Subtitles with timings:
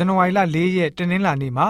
[0.00, 1.66] ဇန်နဝါရီလ၄ရက်တနင်္လာနေ့မှာ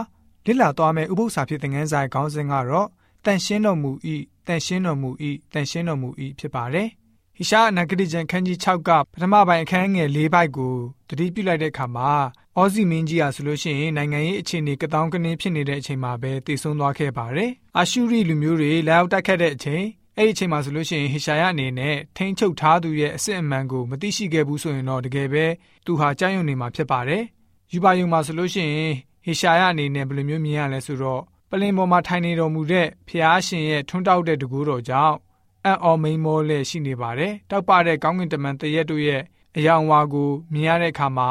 [0.46, 2.88] လစ်လာသွားမယ့်ဥပုသ္စာဖြစ်တဲ့ငန်းဆိုင်ခေါင်းစဉ်ကတော့
[3.24, 4.16] တန်ရှင်းတော်မူဤ
[4.46, 6.88] တန်ရှင်းတော်မူဤတန်ရှင်းတော်မူဤဖြစ်ပါတယ်။
[7.36, 10.74] ဟိရှားအနာဂတိကျမ်းခန်းကြီး6ကပထမပိုင်းအခန်းငယ်၄ပိုက်ကို
[11.08, 12.10] တတိပြုလိုက်တဲ့အခါမှာ
[12.56, 19.84] အော်စီမင်းကြီးဟာဆိုလို့ရှိရင်နိုင်ငံရေးအခြေအနေကတောင်းကနေဖြစ်နေတဲ့အချိန်မှာပဲတည်ဆုံသွားခဲ့ပါတယ်။အာရှုရိလူမျိုးတွေလာရောက်တိုက်ခတ်တဲ့အချိန်
[20.16, 25.44] အဲ့ဒီအချိန်မှာဆိုလို့ရှိရင်ဟေရှာယအနေနဲ့ထိန်းချုပ်ထားသူရဲ့အစစ်အမှန်ကိုမသိရှိခဲ့ဘူးဆိုရင်တော့တကယ်ပဲ
[25.86, 27.24] သူဟာကြောက်ရွံ့နေမှာဖြစ်ပါတယ်။
[27.72, 35.16] ယူပါယုံမှာဆိုလို့ရှိရင်ဟေရှာယအနေနဲ့ဘယ်လိုမျိုးမြင်ရလဲဆိုတော့ပလင်ပေါ်မှာထိုင်နေတော်မူတဲ့ဖျားရှင်ရဲ့ထွန်းတောက်တဲ့တကူတော်ကြောင့်
[35.64, 39.22] အံ့ဩမိန်မောလဲရှိနေပါတယ်။တောက်ပတဲ့ကောင်းကင်တမန်တရက်တို့ရဲ့
[39.56, 41.28] အယောင်ဝါကိုမြင်ရတဲ့အခါမှာ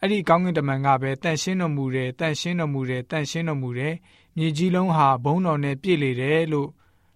[0.00, 3.94] အဲ့ဒီကောင်းကင်တမန်ကပဲတန်ရှင်းတော်မူတယ်တန်ရှင်းတော်မူတယ်တန်ရှင်းတော်မူတယ်
[4.36, 6.68] မြေကြီးလုံးဟာဘုံတော်နဲ့ပြည့်လေတယ်လို့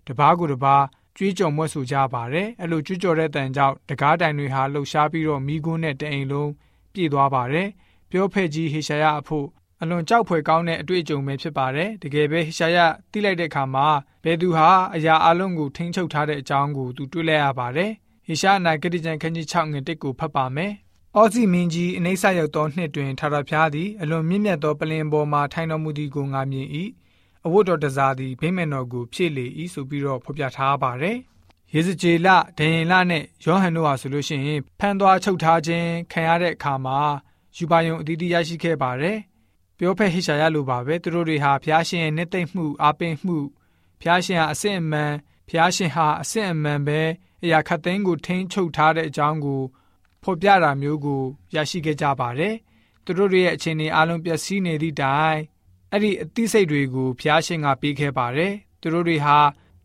[0.06, 0.84] တပားကိုတပား
[1.16, 6.50] ကြွေးကြော်မွတ်ဆိုကြပါတယ်အဲ့လိုကြွေးကြော်တဲ့တန်ကြောင့်တကားတိုင်တွေဟာလှုပ်ရှားပြီးတော့မိကွန်းနဲ့တအိမ်လုံး
[6.92, 7.68] ပြည့်သွားပါတယ်
[8.10, 9.46] ပြောဖက်ကြီးဟေရှာယအဖို့
[9.82, 12.78] အလွန်ကြောက်ဖွယ်ကောင်းတဲ့အတွေ့အကြုံပဲဖြစ်ပါတယ်တကယ်ပဲဟေရှာယ
[13.12, 13.86] တိလိုက်တဲ့အခါမှာ
[14.24, 17.92] ဘယ်သူဟာအရာအလုံးကိုထိန်းချုပ်ထားတဲ့အကြောင်းကိုသူတွေ့လဲရပါတယ်
[18.26, 20.72] ဟေရှာယနာဂတိကျမ်းခန်းကြီး6ငွေ1ကိုဖတ်ပါမယ်
[21.16, 26.68] အောစီမင်းကြီးအနိစ္စရောက်သောနှစ်တွင်ထာဝရဘုရားသည်အလွန်မြင့်မြတ်သောပလင်ပေါ်မှထိုင်တော်မူသည်ကိုငါမြင်၏
[27.46, 31.18] အဝတ်တော်တစားသည်ဗိမာန်တော်ကိုဖြည့်လေ၏ဆိုပြီးတော့ဖော်ပြထားပါတယ်
[31.74, 36.98] ယေဇကျေလဒန်ရင်လနဲ့ယောဟန်တို့ဟာဆိုလို့ရှိရင်ဖန်သွားချုပ်ထားခြင်းခံရတဲ့အခါမှာ
[37.56, 39.18] ယူပါယုံအသီးသီးရရှိခဲ့ပါတယ်
[39.78, 43.38] ပြောဖက်ဟိရှာရလိုပါပဲသူတို့တွေဟာဖျားရှင်ရဲ့နှစ်သိမ့်မှုအပင်မှု
[44.00, 45.12] ဖျားရှင်ဟာအစစ်အမှန်
[45.48, 47.00] ဖျားရှင်ဟာအစစ်အမှန်ပဲ
[47.42, 49.62] အရာခတ်သိမ်းကိုထိန်းချုပ်ထားတဲ့အကြောင်းကို
[50.22, 51.22] ဖော်ပြတာမျိုးကို
[51.54, 52.54] ရရှိခဲ့ကြပါတယ်။
[53.04, 55.38] သူတို့ရဲ့အခြေအနေအလုံးပျက်စီးနေသည့်တိုင်
[55.90, 59.38] အဲ့ဒီအသိစိတ်တွေကိုဖျားရှင်ကပေးခဲ့ပါတယ်။သူတို့တွေဟာ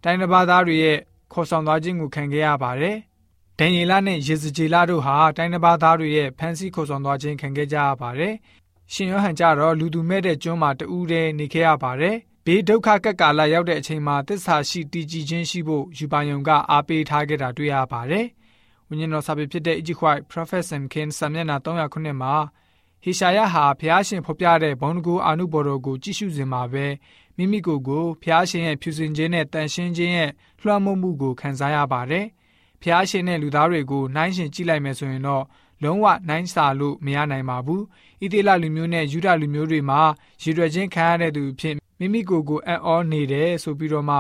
[0.04, 0.98] တိုင်းတစ်ပါးသားတွေရဲ့
[1.34, 2.98] ခေါ်ဆောင်သွားခြင်းကိုခံခဲ့ရပါတယ်။
[3.60, 8.34] ဒန်ယေလနဲ့ယေဇကျေလတို့ဟာတိုင်းတစ်ပါးသားတွေရဲ့ဖန်ဆီးခေါ်ဆောင်သွားခြင်းခံခဲ့ကြရပါတယ်။
[8.94, 12.16] ရှင်ယောဟန်ကြတော့လူသူမဲ့တဲ့ကျွန်းမှာတူးတဲ့နေခဲ့ရပါတယ်။
[12.46, 18.26] ဘေးဒုက္ခကက်ကာလရောက်တဲ့အချိန်မှာတစ္ဆာရှိတည်ကြည်ခြင်းရှိဖို့ယူပါယုံကအားပေးထားခဲ့တာတွေ့ရပါတယ်။
[18.88, 22.34] ဝိညာဉ်တော်စာပေဖြစ်တဲ့ Egypt Prophet Sam King စာမျက်နှာ309မှာ
[23.04, 26.86] ဟေရှာယဟာဖျားရှင်ဖော်ပြတဲ့ဘုံတကူအာနုဘော်တော်ကိုကြည့်ရှုစဉ်မှာပဲ
[27.38, 30.32] မိမိကိုယ်ကိုဖျားရှင်ရဲ့ဖြူစင်ခြင်းနဲ့တန်ရှင်းခြင်းရဲ့
[30.62, 32.26] လွှမ်းမိုးမှုကိုခံစားရပါတယ်။
[32.82, 35.44] ဖျားရှင်နဲ့လူသားတွေကိုနှိုင်းရှင်ကြည့်လိုက်မယ်ဆိုရင်တော့
[35.84, 37.82] လုံးဝနှိုင်းစာလို့မရနိုင်ပါဘူး။
[38.24, 40.02] ဣသေလလူမျိုးနဲ့ယူဒလူမျိုးတွေမှာ
[40.42, 44.18] ရည်ရွယ်ခြင်းခံရတဲ့သူဖြစ်မိမိကိုယ်ကိုအံ့ဩနေတယ်ဆိုပြီးတော့မှ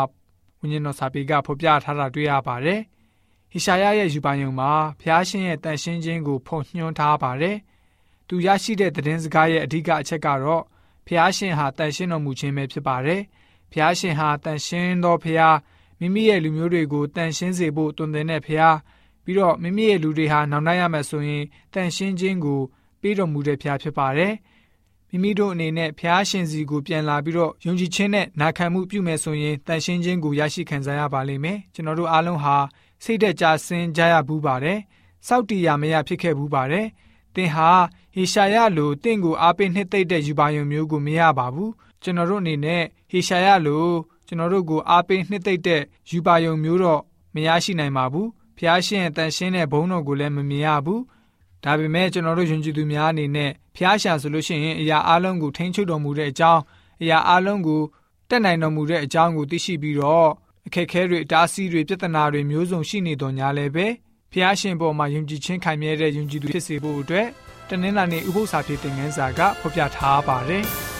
[0.59, 2.79] ဝိညာဉ်တော်စာပေကဖော်ပြထားတာတွေ့ရပါတယ်။
[3.51, 4.71] ဟေရှာယရဲ့ယူပါယုံမှာ
[5.01, 7.57] ဖျားရှင်ရဲ့တန်ရှင်းခြင်းကိုဖုံညွှန်းထားပါတယ်။
[8.27, 10.63] သူရရှိတဲ့သတင်းစကားရဲ့အဓိကအချက်ကတော့
[11.07, 13.21] ဖျားရှင်ဟာတန်ရှင်းတော်မူခြင်းပဲဖြစ်ပါတယ်။
[13.71, 15.55] ဖျားရှင်ဟာတန်ရှင်းသောဖျား
[16.01, 18.77] မိမိရဲ့လူမျိုးတွေကိုတန်ရှင်းစေဖို့တွင်တင်တဲ့ဖျား
[19.23, 22.59] ပြီးတော့မိမိရဲ့လူတွေဟာနောင်တရမယ်ဆိုရင်တန်ရှင်းခြင်းကို
[23.01, 24.33] ပေးတော်မူတဲ့ဖျားဖြစ်ပါတယ်။
[25.09, 32.55] မိမိတို့အနေနဲ့ဖျားရှင်စီကိုပြန်လာပြီးတော့ယုံကြည်ခြင်းနဲ့နာခံမှုပြုမယ်ဆိုရင်တန်ရှင်းခြင်းကိုရရှိခံစားရပါလိမ့်မယ်။ကျွန်တော်တို့အားလုံးဟာ
[33.03, 34.79] စိတ်သက်ကြဆင်းကြရဘူးပါတယ်။
[35.27, 36.85] စောက်တီရမရဖြစ်ခဲ့ဘူးပါတယ်။
[37.35, 37.69] သင်ဟာ
[38.15, 41.69] ဟေရှာယလိုတင့်ကိုအားပေးနှစ်သိမ့်တဲ့ယူပါယုံမျိုးကိုမရပါဘူး။
[42.03, 43.85] ကျွန်တော်တို့အနေနဲ့ဟေရှာယလို
[44.31, 47.01] ကျွန်တော်တို့ကိုအားပေးနှစ်သိမ့်တဲ့ယူပါယုံမျိုးတော့
[47.35, 48.27] မရရှိနိုင်ပါဘူး။
[48.57, 51.01] ဖျားရှင်တန်ရှင်းတဲ့ဘုန်းတော်ကိုလည်းမမြင်ရဘူး။
[51.63, 56.61] ဒါပေမဲ့ကျွန်တော်တို့ယဉ်ကျေးသူများအနေနဲ့ဖျားရှာဆိုလို့ရှိရင်အရာအလုံးကိုထိန်းချုပ်တော်မူတဲ့အကြောင်း
[57.01, 57.81] အရာအလုံးကို
[58.29, 60.29] တက်နိုင်တော်မူတဲ့အကြောင်းကိုသိရှိပြီးတော့
[60.67, 63.87] အခက်ခဲတွေအတားအဆီးတွေပြဿနာတွေမျိုးစုံရှိနေတော်ညာလည်းပဲ
[64.31, 67.27] ဖျားရှင်ပေါ်မှာယုံကြည်ခြင်းခိုင်မြဲတဲ့ယုံကြည်သူဖြစ်စေဖို့အတွက်
[67.69, 70.65] တနင်္လာနေ့ဥပုသ္စာဖြစ်တဲ့ငန်းစာကဖော်ပြထားပါတယ်။